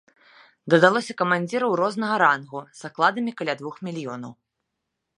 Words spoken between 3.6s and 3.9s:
двух